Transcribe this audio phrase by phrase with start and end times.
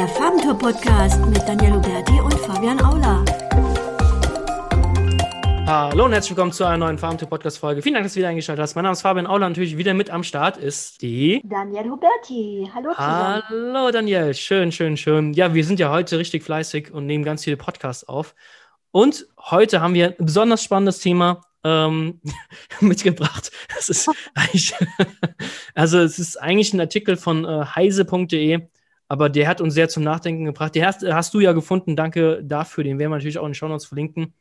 [0.00, 3.22] Der Farbentour-Podcast mit Daniel Huberti und Fabian Aula.
[5.66, 7.82] Hallo und herzlich willkommen zu einer neuen Farbentour-Podcast-Folge.
[7.82, 8.76] Vielen Dank, dass du wieder eingeschaltet hast.
[8.76, 9.46] Mein Name ist Fabian Aula.
[9.46, 11.42] Natürlich wieder mit am Start ist die.
[11.44, 12.66] Daniel Huberti.
[12.74, 13.42] Hallo zusammen.
[13.46, 14.32] Hallo Daniel.
[14.32, 15.34] Schön, schön, schön.
[15.34, 18.34] Ja, wir sind ja heute richtig fleißig und nehmen ganz viele Podcasts auf.
[18.92, 22.22] Und heute haben wir ein besonders spannendes Thema ähm,
[22.80, 23.52] mitgebracht.
[23.76, 24.74] Das ist eigentlich,
[25.74, 28.60] also es ist eigentlich ein Artikel von äh, heise.de
[29.10, 30.72] aber der hat uns sehr zum Nachdenken gebracht.
[30.76, 32.84] Den hast, hast du ja gefunden, danke dafür.
[32.84, 34.34] Den werden wir natürlich auch in den Show Notes verlinken.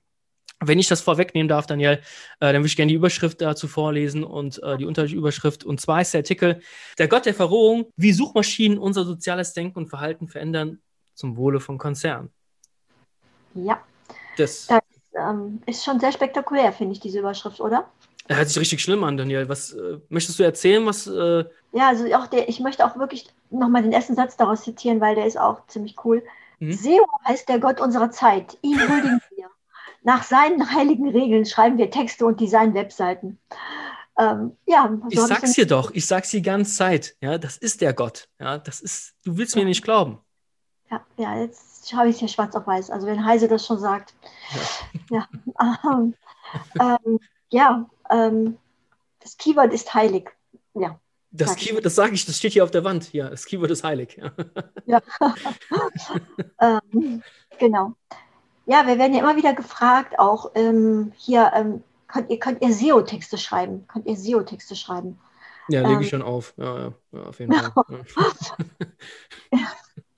[0.59, 2.00] Wenn ich das vorwegnehmen darf, Daniel, äh,
[2.40, 5.64] dann würde ich gerne die Überschrift dazu vorlesen und äh, die Unterüberschrift.
[5.64, 6.62] Und zwar ist der Artikel
[7.00, 10.78] Der Gott der Verrohung, wie Suchmaschinen unser soziales Denken und Verhalten verändern
[11.16, 12.30] zum Wohle von Konzernen.
[13.56, 13.81] Ja.
[14.38, 14.81] Das, das
[15.16, 17.90] ähm, ist schon sehr spektakulär, finde ich, diese Überschrift, oder?
[18.38, 19.49] Hört sich richtig schlimm an, Daniel.
[19.49, 20.85] Was äh, möchtest du erzählen?
[20.85, 24.63] Was, äh ja, also auch der, ich möchte auch wirklich nochmal den ersten Satz daraus
[24.63, 26.23] zitieren, weil der ist auch ziemlich cool.
[26.59, 26.73] Mhm.
[26.73, 28.58] SEO heißt der Gott unserer Zeit.
[28.61, 29.49] Ihn huldigen wir.
[30.03, 33.38] Nach seinen heiligen Regeln schreiben wir Texte und designen Webseiten.
[34.17, 37.16] Ähm, ja, so ich sag's dir doch, ich sag's die ganze Zeit.
[37.21, 38.27] Ja, das ist der Gott.
[38.39, 39.61] Ja, das ist, du willst ja.
[39.61, 40.19] mir nicht glauben.
[40.91, 42.89] Ja, ja, jetzt habe ich es hier schwarz auf weiß.
[42.89, 44.14] Also wenn Heise das schon sagt.
[45.09, 45.27] Ja,
[45.59, 46.14] ja, ähm,
[46.80, 48.57] ähm, ja ähm,
[49.19, 50.29] das Keyword ist heilig.
[50.73, 50.99] Ja.
[51.31, 53.13] Das Keyword, das sage ich, das steht hier auf der Wand.
[53.13, 54.19] Ja, das Keyword ist heilig.
[54.85, 55.02] Ja,
[56.59, 57.21] ähm,
[57.59, 57.93] genau.
[58.65, 62.73] Ja, wir werden ja immer wieder gefragt, auch ähm, hier, ähm, könnt ihr, könnt ihr
[62.73, 63.85] SEO-Texte schreiben?
[63.87, 65.19] Könnt ihr SEO-Texte schreiben?
[65.69, 66.53] Ja, lege ich ähm, schon auf.
[66.57, 67.71] Ja, ja, ja auf jeden Fall.
[69.52, 69.59] ja.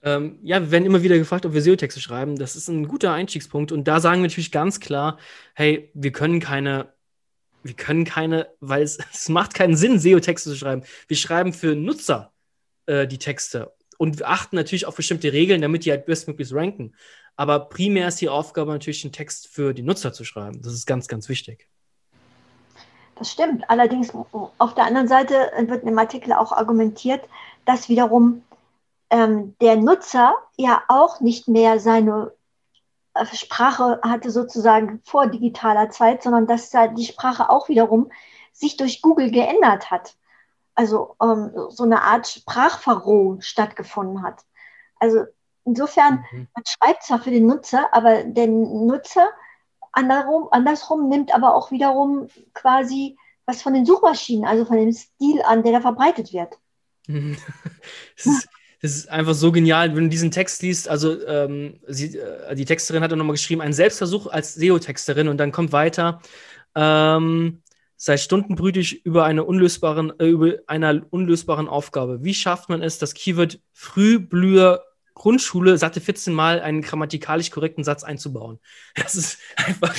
[0.03, 2.35] Ähm, ja, wir werden immer wieder gefragt, ob wir SEO-Texte schreiben.
[2.35, 3.71] Das ist ein guter Einstiegspunkt.
[3.71, 5.19] Und da sagen wir natürlich ganz klar,
[5.53, 6.91] hey, wir können keine
[7.63, 10.83] wir können keine, weil es, es macht keinen Sinn, SEO-Texte zu schreiben.
[11.07, 12.31] Wir schreiben für Nutzer
[12.85, 16.95] äh, die Texte und wir achten natürlich auf bestimmte Regeln, damit die halt bestmöglichst ranken.
[17.35, 20.61] Aber primär ist die Aufgabe natürlich, einen Text für die Nutzer zu schreiben.
[20.61, 21.67] Das ist ganz, ganz wichtig.
[23.15, 23.69] Das stimmt.
[23.69, 24.11] Allerdings
[24.57, 27.21] auf der anderen Seite wird in dem Artikel auch argumentiert,
[27.65, 28.43] dass wiederum
[29.11, 32.40] ähm, der Nutzer ja auch nicht mehr seine äh,
[33.33, 38.11] Sprache hatte sozusagen vor digitaler Zeit, sondern dass da die Sprache auch wiederum
[38.53, 40.15] sich durch Google geändert hat.
[40.75, 44.45] Also ähm, so eine Art Sprachverrohung stattgefunden hat.
[44.99, 45.25] Also
[45.65, 46.47] insofern, mhm.
[46.53, 49.27] man schreibt zwar für den Nutzer, aber der Nutzer
[49.91, 55.41] andersrum, andersrum nimmt aber auch wiederum quasi was von den Suchmaschinen, also von dem Stil
[55.41, 56.57] an, der da verbreitet wird.
[58.15, 58.47] Es ist,
[58.81, 60.89] das ist einfach so genial, wenn du diesen Text liest.
[60.89, 65.37] Also, ähm, sie, äh, die Texterin hat dann nochmal geschrieben, ein Selbstversuch als SEO-Texterin und
[65.37, 66.21] dann kommt weiter.
[66.75, 67.61] Ähm,
[67.95, 72.23] sei stundenbrütig über, eine unlösbaren, äh, über einer unlösbaren Aufgabe.
[72.23, 78.03] Wie schafft man es, das Keyword Frühblüher Grundschule satte 14 Mal einen grammatikalisch korrekten Satz
[78.03, 78.59] einzubauen.
[78.95, 79.95] Das ist einfach,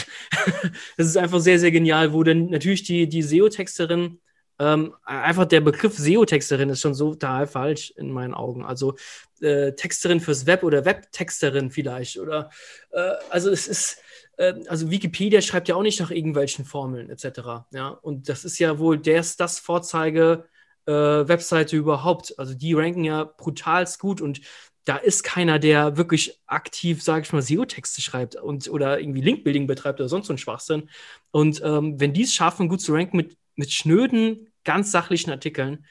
[0.96, 4.18] das ist einfach sehr, sehr genial, wo dann natürlich die, die SEO-Texterin
[4.62, 8.64] ähm, einfach der Begriff SEO-Texterin ist schon so total falsch in meinen Augen.
[8.64, 8.94] Also
[9.40, 12.18] äh, Texterin fürs Web oder Webtexterin vielleicht.
[12.18, 12.50] Oder
[12.92, 13.98] äh, also es ist,
[14.36, 17.66] äh, also Wikipedia schreibt ja auch nicht nach irgendwelchen Formeln etc.
[17.72, 20.46] Ja, und das ist ja wohl das, das Vorzeige.
[20.84, 22.36] Äh, Webseite überhaupt.
[22.40, 24.40] Also die ranken ja brutalst gut und
[24.84, 29.68] da ist keiner, der wirklich aktiv, sage ich mal, SEO-Texte schreibt und oder irgendwie Link-Building
[29.68, 30.90] betreibt oder sonst so ein Schwachsinn.
[31.30, 35.86] Und ähm, wenn die es schaffen, gut zu ranken mit, mit schnöden ganz sachlichen Artikeln,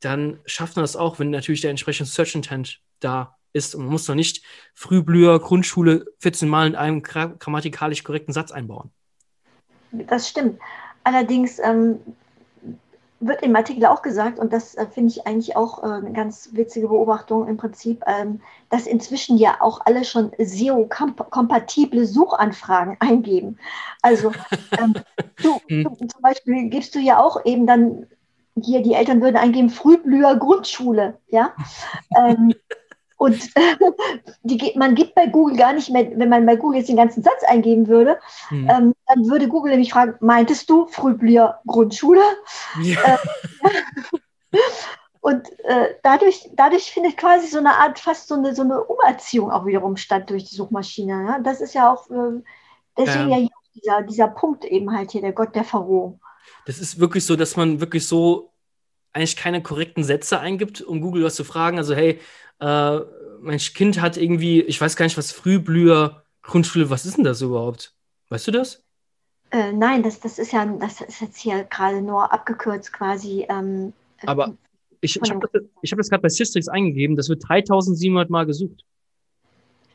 [0.00, 3.74] dann schafft man das auch, wenn natürlich der entsprechende Search Intent da ist.
[3.74, 4.44] Und man muss doch nicht
[4.74, 8.90] Frühblüher, Grundschule 14 Mal in einem grammatikalisch korrekten Satz einbauen.
[9.92, 10.60] Das stimmt.
[11.04, 11.98] Allerdings ähm,
[13.20, 16.50] wird im Artikel auch gesagt, und das äh, finde ich eigentlich auch äh, eine ganz
[16.52, 23.58] witzige Beobachtung im Prinzip, ähm, dass inzwischen ja auch alle schon SEO-kompatible Suchanfragen eingeben.
[24.00, 24.32] Also
[24.78, 24.94] ähm,
[25.42, 25.84] du, hm.
[25.84, 28.06] du, zum Beispiel gibst du ja auch eben dann
[28.62, 31.52] hier, die Eltern würden eingeben, Frühblüher Grundschule, ja.
[32.16, 32.54] ähm,
[33.20, 33.38] und
[34.44, 37.22] die, man gibt bei Google gar nicht mehr, wenn man bei Google jetzt den ganzen
[37.22, 38.18] Satz eingeben würde,
[38.48, 38.66] hm.
[38.70, 42.22] ähm, dann würde Google nämlich fragen, meintest du Frühblier Grundschule?
[42.80, 43.18] Ja.
[44.52, 44.58] Äh,
[45.20, 49.50] und äh, dadurch, dadurch findet quasi so eine Art, fast so eine, so eine Umerziehung
[49.50, 51.26] auch wiederum statt durch die Suchmaschine.
[51.26, 51.38] Ja?
[51.40, 52.40] Das ist ja auch, äh,
[52.96, 56.22] deswegen ja, ja dieser, dieser Punkt eben halt hier, der Gott der Verrohung.
[56.64, 58.50] Das ist wirklich so, dass man wirklich so
[59.12, 61.78] eigentlich keine korrekten Sätze eingibt, um Google was zu fragen.
[61.78, 62.20] Also, hey,
[62.60, 63.00] äh,
[63.40, 67.40] mein Kind hat irgendwie, ich weiß gar nicht, was Frühblüher, Grundschule, was ist denn das
[67.40, 67.94] überhaupt?
[68.28, 68.82] Weißt du das?
[69.50, 73.46] Äh, nein, das, das ist ja, das ist jetzt hier gerade nur abgekürzt quasi.
[73.48, 73.92] Ähm,
[74.24, 74.56] Aber
[75.00, 78.84] ich, ich habe das, hab das gerade bei Systrix eingegeben, das wird 3700 Mal gesucht.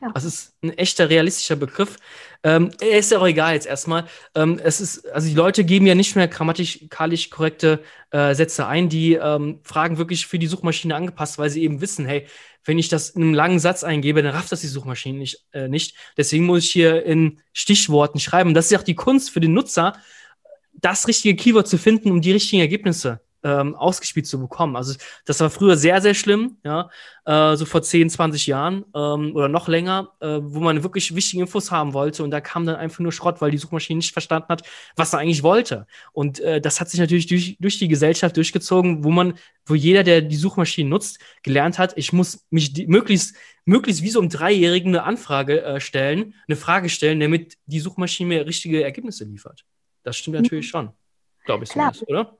[0.00, 0.10] Ja.
[0.12, 1.96] Das ist ein echter realistischer Begriff.
[2.42, 4.06] Ähm, ist ja auch egal jetzt erstmal.
[4.34, 8.88] Ähm, es ist, also die Leute geben ja nicht mehr grammatikalisch korrekte äh, Sätze ein,
[8.88, 12.26] die ähm, Fragen wirklich für die Suchmaschine angepasst, weil sie eben wissen, hey,
[12.64, 15.46] wenn ich das in einem langen Satz eingebe, dann rafft das die Suchmaschine nicht.
[15.52, 15.96] Äh, nicht.
[16.16, 18.48] Deswegen muss ich hier in Stichworten schreiben.
[18.48, 19.96] Und das ist ja auch die Kunst für den Nutzer,
[20.74, 24.74] das richtige Keyword zu finden, um die richtigen Ergebnisse ähm, ausgespielt zu bekommen.
[24.74, 24.94] Also
[25.24, 26.90] das war früher sehr, sehr schlimm, ja,
[27.26, 31.42] äh, so vor 10, 20 Jahren ähm, oder noch länger, äh, wo man wirklich wichtige
[31.42, 34.48] Infos haben wollte und da kam dann einfach nur Schrott, weil die Suchmaschine nicht verstanden
[34.48, 34.62] hat,
[34.96, 35.86] was er eigentlich wollte.
[36.12, 39.34] Und äh, das hat sich natürlich durch, durch die Gesellschaft durchgezogen, wo man,
[39.64, 44.10] wo jeder, der die Suchmaschine nutzt, gelernt hat, ich muss mich die, möglichst, möglichst wie
[44.10, 48.82] so einem Dreijährigen eine Anfrage äh, stellen, eine Frage stellen, damit die Suchmaschine mir richtige
[48.82, 49.64] Ergebnisse liefert.
[50.02, 50.70] Das stimmt natürlich mhm.
[50.70, 50.90] schon,
[51.44, 51.92] glaube ich, Klar.
[52.08, 52.35] oder?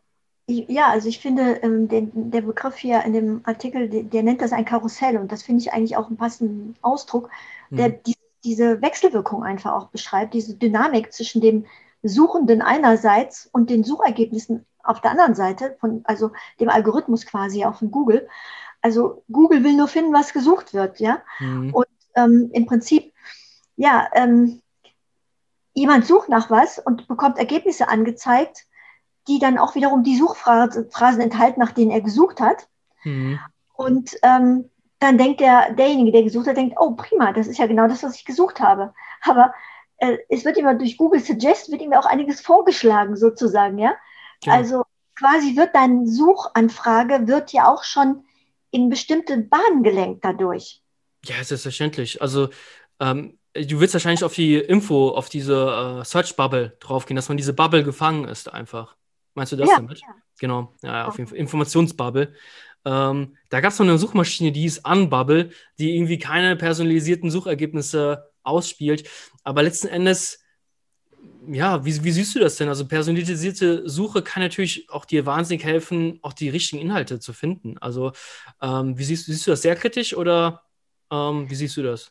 [0.48, 4.40] Ja, also ich finde, ähm, den, der Begriff hier in dem Artikel, der, der, nennt
[4.40, 7.31] das ein Karussell und das finde ich eigentlich auch einen passenden Ausdruck,
[7.70, 8.02] der mhm.
[8.06, 8.14] die,
[8.44, 11.66] diese Wechselwirkung einfach auch beschreibt, diese Dynamik zwischen dem
[12.04, 17.75] Suchenden einerseits und den Suchergebnissen auf der anderen Seite, von, also dem Algorithmus quasi auch
[17.75, 18.28] von Google.
[18.82, 21.22] Also Google will nur finden, was gesucht wird, ja.
[21.40, 21.75] Mhm.
[21.75, 23.12] Und ähm, im Prinzip,
[23.75, 24.62] ja, ähm,
[25.75, 28.66] jemand sucht nach was und bekommt Ergebnisse angezeigt,
[29.28, 32.69] die dann auch wiederum die Suchphrasen enthalten, nach denen er gesucht hat.
[33.05, 33.38] Mhm.
[33.75, 37.67] Und ähm, dann denkt der, derjenige, der gesucht hat, denkt, oh prima, das ist ja
[37.67, 38.94] genau das, was ich gesucht habe.
[39.23, 39.52] Aber
[39.99, 43.94] äh, es wird immer durch Google Suggest, wird ihm auch einiges vorgeschlagen sozusagen, ja.
[44.44, 44.52] ja.
[44.52, 44.84] Also
[45.19, 48.25] quasi wird deine Suchanfrage, wird ja auch schon
[48.70, 50.82] in bestimmte Bahnen gelenkt dadurch.
[51.25, 52.22] Ja, selbstverständlich.
[52.22, 52.49] Also
[53.00, 57.37] ähm, du willst wahrscheinlich auf die Info, auf diese äh, Search Bubble draufgehen, dass man
[57.37, 58.96] diese Bubble gefangen ist einfach.
[59.37, 60.00] Meinst du das ja, damit?
[60.00, 60.15] Ja.
[60.41, 61.38] Genau, ja, auf jeden Fall.
[61.38, 62.33] Informationsbubble.
[62.87, 68.31] Ähm, da gab es noch eine Suchmaschine, die hieß Unbubble, die irgendwie keine personalisierten Suchergebnisse
[68.43, 69.09] ausspielt.
[69.44, 70.43] Aber letzten Endes,
[71.49, 72.69] ja, wie, wie siehst du das denn?
[72.69, 77.77] Also personalisierte Suche kann natürlich auch dir wahnsinnig helfen, auch die richtigen Inhalte zu finden.
[77.79, 78.12] Also
[78.62, 80.62] ähm, wie siehst, siehst du das sehr kritisch oder
[81.12, 82.11] ähm, wie siehst du das?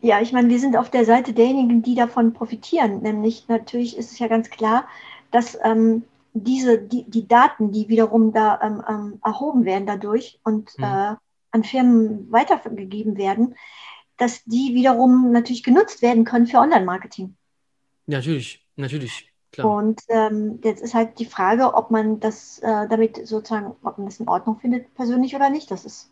[0.00, 3.00] Ja, ich meine, wir sind auf der Seite derjenigen, die davon profitieren.
[3.00, 4.86] Nämlich natürlich ist es ja ganz klar,
[5.30, 10.76] dass ähm, diese, die, die Daten, die wiederum da ähm, ähm, erhoben werden dadurch und
[10.78, 10.84] mhm.
[10.84, 11.14] äh,
[11.50, 13.54] an Firmen weitergegeben werden,
[14.16, 17.34] dass die wiederum natürlich genutzt werden können für Online-Marketing.
[18.06, 19.32] Natürlich, natürlich.
[19.52, 19.70] Klar.
[19.70, 24.06] Und ähm, jetzt ist halt die Frage, ob man das äh, damit sozusagen, ob man
[24.06, 25.70] das in Ordnung findet, persönlich oder nicht.
[25.70, 26.10] Das ist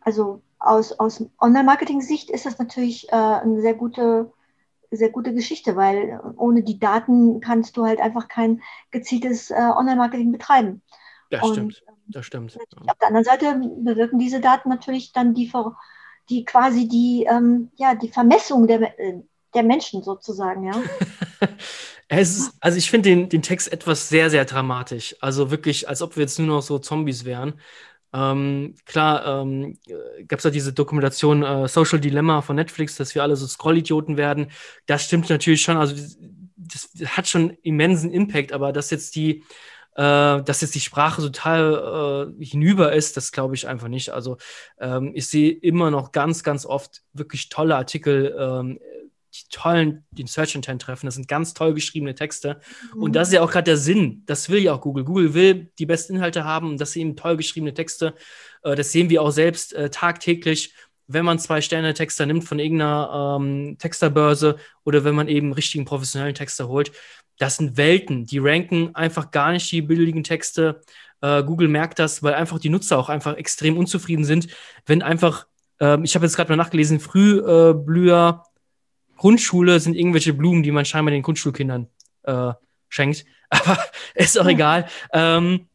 [0.00, 4.32] also aus, aus Online-Marketing-Sicht ist das natürlich äh, eine sehr gute
[4.96, 10.32] sehr gute Geschichte, weil ohne die Daten kannst du halt einfach kein gezieltes äh, Online-Marketing
[10.32, 10.82] betreiben.
[11.30, 12.58] Das und, stimmt, ähm, das stimmt.
[12.86, 15.50] Auf der anderen Seite bewirken diese Daten natürlich dann die,
[16.28, 19.20] die quasi die, ähm, ja, die Vermessung der, äh,
[19.54, 20.72] der Menschen sozusagen, ja.
[22.08, 25.16] es ist, also ich finde den, den Text etwas sehr, sehr dramatisch.
[25.20, 27.54] Also wirklich, als ob wir jetzt nur noch so Zombies wären.
[28.14, 29.78] Ähm, klar, ähm,
[30.28, 34.16] gab es ja diese Dokumentation äh, Social Dilemma von Netflix, dass wir alle so Scroll-Idioten
[34.16, 34.50] werden.
[34.86, 36.18] Das stimmt natürlich schon, also das,
[36.92, 39.44] das hat schon immensen Impact, aber dass jetzt die,
[39.96, 44.10] äh, dass jetzt die Sprache total äh, hinüber ist, das glaube ich einfach nicht.
[44.10, 44.36] Also
[44.78, 48.78] ähm, ich sehe immer noch ganz, ganz oft wirklich tolle Artikel ähm,
[49.34, 51.06] die tollen, den Search Intent treffen.
[51.06, 52.60] Das sind ganz toll geschriebene Texte.
[52.94, 53.02] Mhm.
[53.02, 54.22] Und das ist ja auch gerade der Sinn.
[54.26, 55.04] Das will ja auch Google.
[55.04, 58.14] Google will die besten Inhalte haben und das sind eben toll geschriebene Texte.
[58.62, 60.74] Äh, das sehen wir auch selbst äh, tagtäglich,
[61.06, 65.84] wenn man zwei Sterne Texter nimmt von irgendeiner ähm, Texterbörse oder wenn man eben richtigen
[65.84, 66.92] professionellen Texter holt.
[67.38, 68.26] Das sind Welten.
[68.26, 70.82] Die ranken einfach gar nicht die billigen Texte.
[71.20, 74.48] Äh, Google merkt das, weil einfach die Nutzer auch einfach extrem unzufrieden sind,
[74.86, 75.46] wenn einfach
[75.82, 78.44] ähm, ich habe jetzt gerade mal nachgelesen, Frühblüher
[79.22, 81.86] Grundschule sind irgendwelche Blumen, die man scheinbar den Grundschulkindern
[82.24, 82.54] äh,
[82.88, 83.24] schenkt.
[83.50, 83.78] Aber
[84.16, 84.88] ist auch egal.
[85.12, 85.68] Ähm,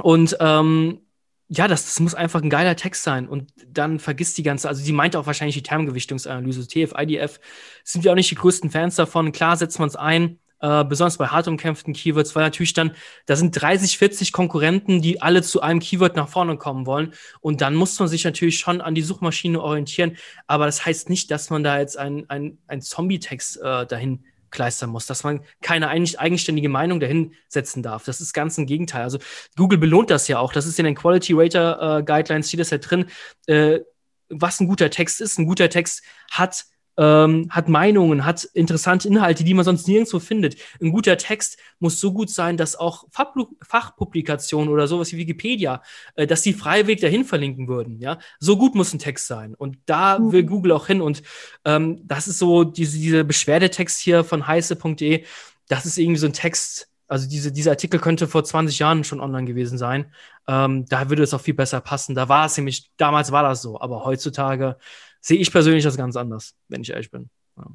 [0.00, 1.02] und ähm,
[1.48, 3.28] ja, das, das muss einfach ein geiler Text sein.
[3.28, 7.38] Und dann vergisst die ganze, also die meint auch wahrscheinlich die Termgewichtungsanalyse, TF, IDF,
[7.84, 9.30] sind wir auch nicht die größten Fans davon.
[9.30, 12.92] Klar setzt man es ein, äh, besonders bei hart umkämpften Keywords, weil natürlich dann,
[13.26, 17.14] da sind 30, 40 Konkurrenten, die alle zu einem Keyword nach vorne kommen wollen.
[17.40, 20.16] Und dann muss man sich natürlich schon an die Suchmaschine orientieren.
[20.48, 24.90] Aber das heißt nicht, dass man da jetzt ein, ein, ein Zombie-Text äh, dahin kleistern
[24.90, 28.04] muss, dass man keine eigenständige Meinung dahin setzen darf.
[28.04, 29.02] Das ist ganz im Gegenteil.
[29.02, 29.18] Also
[29.56, 30.52] Google belohnt das ja auch.
[30.52, 33.06] Das ist in den Quality Rater äh, Guidelines, steht das ja drin.
[33.46, 33.80] Äh,
[34.28, 35.38] was ein guter Text ist.
[35.38, 36.64] Ein guter Text hat
[36.96, 40.56] ähm, hat Meinungen, hat interessante Inhalte, die man sonst nirgendwo findet.
[40.80, 45.82] Ein guter Text muss so gut sein, dass auch Fachpublikationen oder sowas wie Wikipedia,
[46.14, 48.00] äh, dass die freiwillig dahin verlinken würden.
[48.00, 49.54] Ja, so gut muss ein Text sein.
[49.54, 50.32] Und da mhm.
[50.32, 51.00] will Google auch hin.
[51.00, 51.22] Und
[51.64, 55.24] ähm, das ist so diese, diese Beschwerdetext hier von heiße.de.
[55.68, 56.88] Das ist irgendwie so ein Text.
[57.08, 60.12] Also diese, dieser Artikel könnte vor 20 Jahren schon online gewesen sein.
[60.48, 62.14] Ähm, da würde es auch viel besser passen.
[62.14, 64.76] Da war es nämlich, damals war das so, aber heutzutage
[65.20, 67.30] sehe ich persönlich das ganz anders, wenn ich ehrlich bin.
[67.56, 67.66] Ja,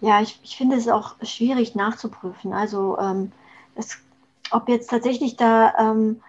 [0.00, 2.52] ja ich, ich finde es auch schwierig nachzuprüfen.
[2.52, 3.32] Also ähm,
[3.74, 3.98] das,
[4.50, 6.22] ob jetzt tatsächlich da ähm,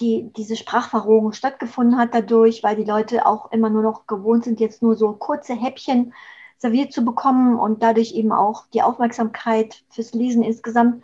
[0.00, 4.60] die, diese Sprachverrohung stattgefunden hat dadurch, weil die Leute auch immer nur noch gewohnt sind,
[4.60, 6.12] jetzt nur so kurze Häppchen
[6.58, 11.02] serviert zu bekommen und dadurch eben auch die Aufmerksamkeit fürs Lesen insgesamt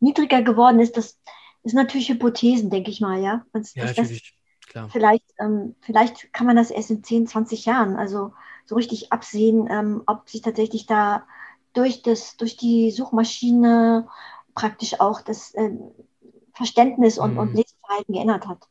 [0.00, 0.96] niedriger geworden ist.
[0.96, 1.18] Das
[1.62, 3.44] ist natürlich Hypothesen, denke ich mal, ja.
[3.52, 4.34] Das, ja, natürlich.
[4.74, 4.88] Klar.
[4.90, 8.32] Vielleicht, ähm, vielleicht kann man das erst in 10, 20 Jahren, also
[8.66, 11.28] so richtig absehen, ähm, ob sich tatsächlich da
[11.74, 14.08] durch, das, durch die Suchmaschine
[14.56, 15.70] praktisch auch das äh,
[16.54, 17.38] Verständnis und, mhm.
[17.38, 18.66] und Leseverhalten geändert hat.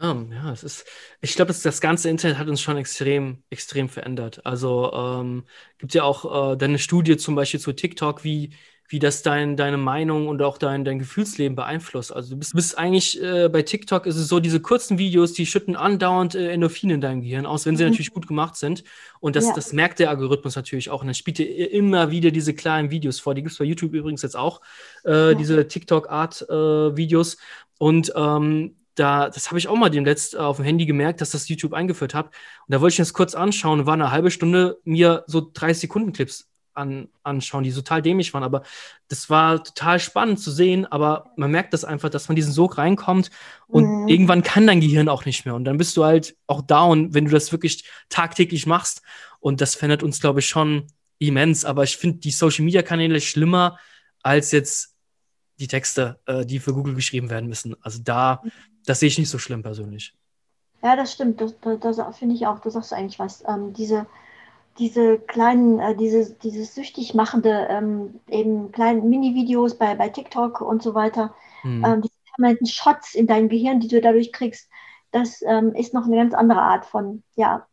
[0.00, 0.86] Ja, ja, es ist,
[1.20, 4.46] ich glaube, das ganze Internet hat uns schon extrem, extrem verändert.
[4.46, 5.44] Also ähm,
[5.78, 8.54] gibt ja auch äh, deine Studie zum Beispiel zu TikTok, wie,
[8.88, 12.14] wie das dein, deine Meinung und auch dein, dein Gefühlsleben beeinflusst.
[12.14, 15.46] Also du bist, bist eigentlich äh, bei TikTok ist es so, diese kurzen Videos, die
[15.46, 17.90] schütten andauernd äh, Endorphine in deinem Gehirn aus, wenn sie mhm.
[17.90, 18.84] natürlich gut gemacht sind.
[19.20, 19.54] Und das, ja.
[19.54, 21.00] das merkt der Algorithmus natürlich auch.
[21.00, 23.34] Und dann spielt dir immer wieder diese kleinen Videos vor.
[23.34, 24.60] Die gibt es bei YouTube übrigens jetzt auch,
[25.04, 25.34] äh, ja.
[25.34, 27.34] diese TikTok-Art-Videos.
[27.34, 27.38] Äh,
[27.78, 31.30] und ähm, da, das habe ich auch mal demnächst äh, auf dem Handy gemerkt, dass
[31.30, 32.26] das YouTube eingeführt hat.
[32.26, 32.32] Und
[32.68, 36.12] da wollte ich mir das kurz anschauen war eine halbe Stunde mir so 30 Sekunden
[36.12, 38.42] Clips an, anschauen, die total dämlich waren.
[38.42, 38.62] Aber
[39.08, 40.86] das war total spannend zu sehen.
[40.86, 43.30] Aber man merkt das einfach, dass man diesen Sog reinkommt
[43.66, 44.08] und mhm.
[44.08, 45.54] irgendwann kann dein Gehirn auch nicht mehr.
[45.54, 49.02] Und dann bist du halt auch down, wenn du das wirklich tagtäglich machst.
[49.40, 50.86] Und das verändert uns, glaube ich, schon
[51.18, 51.64] immens.
[51.64, 53.78] Aber ich finde die Social Media Kanäle schlimmer
[54.22, 54.94] als jetzt
[55.58, 57.74] die Texte, äh, die für Google geschrieben werden müssen.
[57.80, 58.42] Also da,
[58.84, 60.14] das sehe ich nicht so schlimm persönlich.
[60.82, 61.40] Ja, das stimmt.
[61.40, 62.60] Das, das, das finde ich auch.
[62.60, 63.42] Du sagst eigentlich was.
[63.48, 64.06] Ähm, diese
[64.78, 70.82] diese kleinen, äh, diese, dieses süchtig machende, ähm, eben kleinen Mini-Videos bei, bei TikTok und
[70.82, 71.84] so weiter, mhm.
[71.84, 74.68] ähm, diese permanenten Shots in dein Gehirn, die du dadurch kriegst,
[75.10, 77.66] das ähm, ist noch eine ganz andere Art von, ja,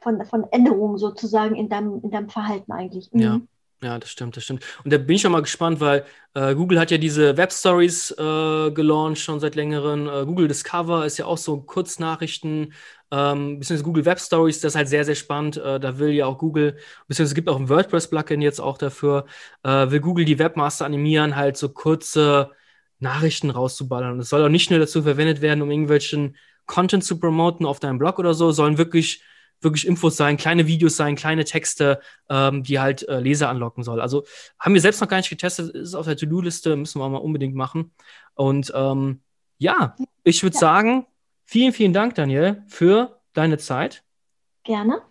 [0.00, 3.10] von, von Änderungen sozusagen in deinem, in deinem Verhalten eigentlich.
[3.12, 3.20] Mhm.
[3.20, 3.40] Ja.
[3.82, 4.64] Ja, das stimmt, das stimmt.
[4.84, 8.12] Und da bin ich auch mal gespannt, weil äh, Google hat ja diese Web Stories
[8.12, 10.06] äh, gelauncht schon seit längerem.
[10.08, 12.74] Äh, Google Discover ist ja auch so Kurznachrichten,
[13.10, 15.56] ähm, beziehungsweise Google Web Stories, das ist halt sehr, sehr spannend.
[15.56, 16.76] Äh, da will ja auch Google,
[17.08, 19.26] beziehungsweise es gibt auch ein WordPress-Plugin jetzt auch dafür,
[19.64, 22.50] äh, will Google die Webmaster animieren, halt so kurze
[23.00, 24.12] Nachrichten rauszuballern.
[24.12, 26.36] Und es soll auch nicht nur dazu verwendet werden, um irgendwelchen
[26.66, 29.24] Content zu promoten auf deinem Blog oder so, sollen wirklich
[29.62, 34.00] wirklich Infos sein, kleine Videos sein, kleine Texte, ähm, die halt äh, Leser anlocken soll.
[34.00, 34.24] Also
[34.58, 37.54] haben wir selbst noch gar nicht getestet, ist auf der To-Do-Liste, müssen wir mal unbedingt
[37.54, 37.92] machen.
[38.34, 39.22] Und ähm,
[39.58, 40.60] ja, ich würde ja.
[40.60, 41.06] sagen,
[41.44, 44.02] vielen, vielen Dank, Daniel, für deine Zeit.
[44.64, 45.02] Gerne.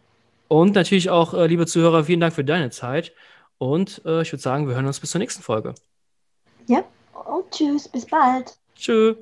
[0.48, 3.14] Und natürlich auch, äh, liebe Zuhörer, vielen Dank für deine Zeit.
[3.58, 5.76] Und äh, ich würde sagen, wir hören uns bis zur nächsten Folge.
[6.68, 8.58] Ja, und tschüss, bis bald.
[8.76, 9.16] Tschüss.